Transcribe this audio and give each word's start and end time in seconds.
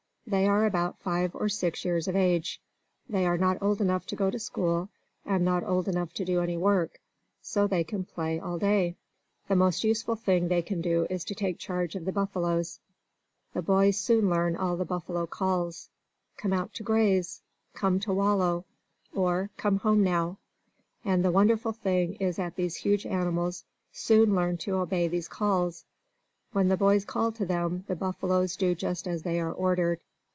They 0.27 0.47
are 0.47 0.65
about 0.65 0.97
five 1.01 1.35
or 1.35 1.49
six 1.49 1.83
years 1.83 2.07
of 2.07 2.15
age. 2.15 2.61
They 3.09 3.25
are 3.25 3.37
not 3.37 3.61
old 3.61 3.81
enough 3.81 4.05
to 4.05 4.15
go 4.15 4.29
to 4.31 4.39
school, 4.39 4.87
and 5.25 5.43
not 5.43 5.61
old 5.65 5.89
enough 5.89 6.13
to 6.13 6.23
do 6.23 6.39
any 6.39 6.55
work; 6.55 7.01
so 7.41 7.67
they 7.67 7.83
can 7.83 8.05
play 8.05 8.39
all 8.39 8.57
day. 8.57 8.95
The 9.49 9.57
most 9.57 9.83
useful 9.83 10.15
thing 10.15 10.47
they 10.47 10.61
can 10.61 10.79
do 10.79 11.05
is 11.09 11.25
to 11.25 11.35
take 11.35 11.57
charge 11.59 11.95
of 11.95 12.05
the 12.05 12.13
buffaloes. 12.13 12.79
The 13.53 13.61
boys 13.61 13.97
soon 13.97 14.29
learn 14.29 14.55
all 14.55 14.77
the 14.77 14.85
buffalo 14.85 15.25
calls 15.25 15.89
"Come 16.37 16.53
out 16.53 16.73
to 16.75 16.83
graze," 16.83 17.41
"Come 17.73 17.99
to 18.01 18.13
wallow," 18.13 18.63
or 19.13 19.49
"Come 19.57 19.79
home 19.79 20.01
now." 20.01 20.37
And 21.03 21.25
the 21.25 21.31
wonderful 21.31 21.73
thing 21.73 22.13
is 22.21 22.37
that 22.37 22.55
these 22.55 22.77
huge 22.77 23.05
animals 23.05 23.65
soon 23.91 24.33
learn 24.33 24.55
to 24.59 24.75
obey 24.75 25.09
these 25.09 25.27
calls. 25.27 25.83
When 26.53 26.69
the 26.69 26.77
boys 26.77 27.03
call 27.03 27.33
to 27.33 27.45
them, 27.45 27.83
the 27.89 27.97
buffaloes 27.97 28.55
do 28.55 28.73
just 28.75 29.09
as 29.09 29.23
they 29.23 29.37
are 29.37 29.51
ordered. 29.51 29.99